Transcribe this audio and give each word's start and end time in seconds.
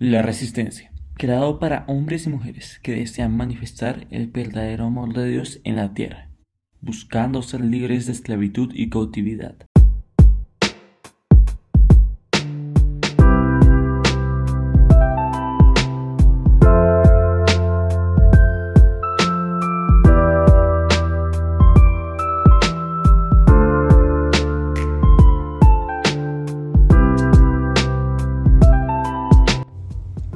La 0.00 0.22
Resistencia, 0.22 0.90
creado 1.16 1.60
para 1.60 1.84
hombres 1.86 2.26
y 2.26 2.28
mujeres 2.28 2.80
que 2.82 2.96
desean 2.96 3.36
manifestar 3.36 4.08
el 4.10 4.26
verdadero 4.26 4.86
amor 4.86 5.14
de 5.14 5.28
Dios 5.28 5.60
en 5.62 5.76
la 5.76 5.94
tierra, 5.94 6.30
buscando 6.80 7.42
ser 7.42 7.60
libres 7.60 8.06
de 8.06 8.12
esclavitud 8.12 8.72
y 8.74 8.90
cautividad. 8.90 9.54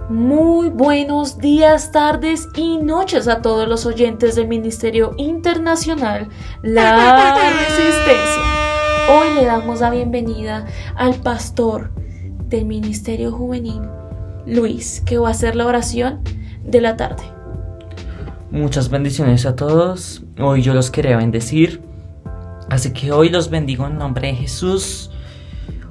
Buenos 0.08 1.38
días, 1.38 1.92
tardes 1.92 2.48
y 2.56 2.78
noches 2.78 3.28
a 3.28 3.42
todos 3.42 3.68
los 3.68 3.84
oyentes 3.84 4.36
del 4.36 4.48
Ministerio 4.48 5.14
Internacional 5.18 6.28
La 6.62 7.34
Resistencia. 7.34 8.42
Hoy 9.10 9.34
le 9.34 9.44
damos 9.44 9.80
la 9.80 9.90
bienvenida 9.90 10.66
al 10.96 11.16
pastor 11.16 11.90
del 12.48 12.64
Ministerio 12.64 13.32
Juvenil, 13.32 13.82
Luis, 14.46 15.02
que 15.04 15.18
va 15.18 15.28
a 15.28 15.32
hacer 15.32 15.56
la 15.56 15.66
oración 15.66 16.20
de 16.64 16.80
la 16.80 16.96
tarde. 16.96 17.24
Muchas 18.50 18.88
bendiciones 18.88 19.44
a 19.44 19.56
todos. 19.56 20.22
Hoy 20.40 20.62
yo 20.62 20.72
los 20.72 20.90
quería 20.90 21.18
bendecir. 21.18 21.82
Así 22.70 22.94
que 22.94 23.12
hoy 23.12 23.28
los 23.28 23.50
bendigo 23.50 23.86
en 23.86 23.98
nombre 23.98 24.28
de 24.28 24.34
Jesús. 24.34 25.10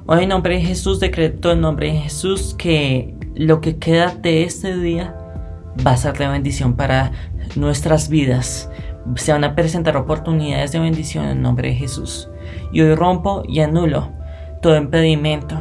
Hoy 0.06 0.24
en 0.24 0.30
nombre 0.30 0.56
de 0.56 0.62
Jesús 0.62 0.98
decreto 0.98 1.52
en 1.52 1.60
nombre 1.60 1.92
de 1.92 1.98
Jesús 1.98 2.54
que 2.58 3.17
lo 3.38 3.60
que 3.60 3.76
queda 3.78 4.12
de 4.20 4.42
este 4.42 4.76
día 4.76 5.14
va 5.86 5.92
a 5.92 5.96
ser 5.96 6.18
de 6.18 6.26
bendición 6.26 6.74
para 6.74 7.12
nuestras 7.54 8.08
vidas. 8.08 8.68
Se 9.14 9.32
van 9.32 9.44
a 9.44 9.54
presentar 9.54 9.96
oportunidades 9.96 10.72
de 10.72 10.80
bendición 10.80 11.24
en 11.26 11.40
nombre 11.40 11.68
de 11.68 11.76
Jesús. 11.76 12.28
Y 12.72 12.80
hoy 12.80 12.96
rompo 12.96 13.44
y 13.48 13.60
anulo 13.60 14.10
todo 14.60 14.76
impedimento, 14.76 15.56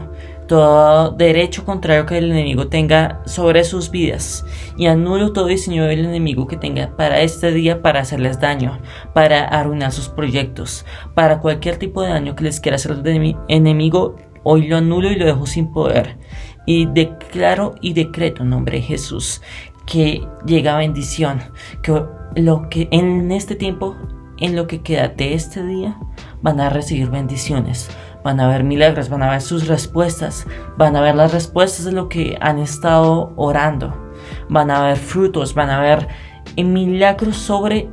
todo 0.48 1.11
derecho 1.11 1.66
contrario 1.66 2.08
que 2.08 2.17
el 2.17 2.31
enemigo 2.31 2.67
tenga 2.67 3.22
sobre 3.28 3.64
sus 3.64 3.92
vidas. 3.92 4.44
Y 4.75 4.88
anulo 4.88 5.31
todo 5.31 5.45
diseño 5.45 5.86
del 5.86 6.03
enemigo 6.03 6.48
que 6.48 6.58
tenga 6.58 6.98
para 6.98 7.22
este 7.22 7.52
día 7.52 7.83
para 7.83 8.00
hacerles 8.00 8.42
daño, 8.42 8.80
para 9.14 9.45
arruinar 9.45 9.92
sus 9.92 10.09
proyectos, 10.09 10.83
para 11.14 11.42
cualquier 11.42 11.78
tipo 11.78 12.02
de 12.02 12.09
daño 12.09 12.36
que 12.36 12.45
les 12.45 12.59
quiera 12.59 12.78
hacer 12.78 12.94
el 13.05 13.36
enemigo. 13.50 14.16
Hoy 14.44 14.66
lo 14.66 14.78
anulo 14.78 15.11
y 15.11 15.16
lo 15.16 15.25
dejo 15.25 15.45
sin 15.45 15.72
poder 15.72 16.17
y 16.67 16.85
declaro 16.85 17.73
y 17.81 17.93
decreto 17.93 18.43
en 18.43 18.51
nombre 18.51 18.77
de 18.77 18.83
Jesús 18.83 19.41
que 19.87 20.27
llega 20.45 20.77
bendición, 20.77 21.39
que 21.81 22.03
lo 22.35 22.69
que 22.69 22.87
en 22.91 23.31
este 23.31 23.55
tiempo, 23.55 23.95
en 24.37 24.55
lo 24.55 24.67
que 24.67 24.81
queda 24.81 25.07
de 25.07 25.33
este 25.33 25.65
día, 25.65 25.97
van 26.41 26.59
a 26.59 26.69
recibir 26.69 27.09
bendiciones, 27.09 27.89
van 28.23 28.39
a 28.39 28.49
ver 28.49 28.63
milagros, 28.63 29.09
van 29.09 29.23
a 29.23 29.31
ver 29.31 29.41
sus 29.41 29.67
respuestas, 29.67 30.45
van 30.77 30.95
a 30.95 31.01
ver 31.01 31.15
las 31.15 31.33
respuestas 31.33 31.85
de 31.85 31.93
lo 31.93 32.09
que 32.09 32.37
han 32.41 32.59
estado 32.59 33.33
orando, 33.37 34.11
van 34.49 34.69
a 34.69 34.83
ver 34.83 34.97
frutos, 34.97 35.55
van 35.55 35.69
a 35.69 35.79
ver 35.79 36.07
milagros 36.57 37.37
sobre 37.37 37.89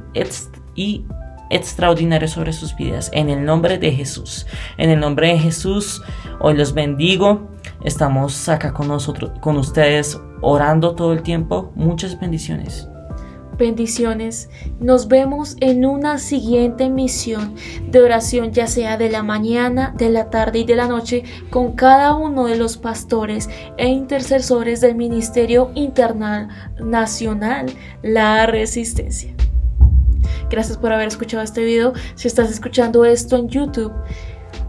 y 0.75 1.07
extraordinarios 1.51 2.33
sobre 2.33 2.53
sus 2.53 2.75
vidas. 2.75 3.11
En 3.15 3.31
el 3.31 3.45
nombre 3.45 3.79
de 3.79 3.93
Jesús. 3.93 4.47
En 4.79 4.91
el 4.91 4.99
nombre 4.99 5.29
de 5.29 5.39
Jesús, 5.39 6.03
hoy 6.41 6.57
los 6.57 6.75
bendigo. 6.75 7.54
Estamos 7.85 8.49
acá 8.49 8.73
con 8.73 8.89
nosotros, 8.89 9.33
con 9.41 9.59
ustedes, 9.59 10.19
orando 10.41 10.95
todo 10.95 11.13
el 11.13 11.23
tiempo. 11.23 11.71
Muchas 11.75 12.19
bendiciones. 12.19 12.89
Bendiciones. 13.59 14.49
Nos 14.81 15.07
vemos 15.07 15.59
en 15.61 15.85
una 15.85 16.17
siguiente 16.17 16.89
misión 16.89 17.55
de 17.91 18.01
oración, 18.01 18.53
ya 18.53 18.69
sea 18.69 18.97
de 18.97 19.11
la 19.11 19.23
mañana, 19.23 19.95
de 19.99 20.09
la 20.09 20.31
tarde 20.31 20.61
y 20.61 20.65
de 20.65 20.77
la 20.77 20.89
noche, 20.89 21.25
con 21.51 21.73
cada 21.73 22.15
uno 22.15 22.47
de 22.47 22.57
los 22.57 22.79
pastores 22.79 23.51
e 23.77 23.87
intercesores 23.87 24.81
del 24.81 24.95
Ministerio 24.95 25.71
Internal 25.75 26.49
Nacional, 26.81 27.67
la 28.03 28.47
Resistencia. 28.47 29.35
Gracias 30.51 30.79
por 30.79 30.91
haber 30.91 31.09
escuchado 31.09 31.43
este 31.43 31.63
video. 31.63 31.93
Si 32.15 32.29
estás 32.29 32.51
escuchando 32.51 33.05
esto 33.05 33.37
en 33.37 33.49
YouTube, 33.49 33.93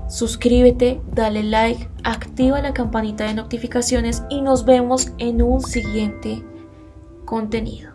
suscríbete, 0.08 1.02
dale 1.14 1.44
like, 1.44 1.90
activa 2.04 2.62
la 2.62 2.74
campanita 2.74 3.26
de 3.26 3.34
notificaciones 3.34 4.24
y 4.30 4.42
nos 4.42 4.66
vemos 4.66 5.12
en 5.18 5.42
un 5.42 5.62
siguiente 5.62 6.44
contenido. 7.26 7.95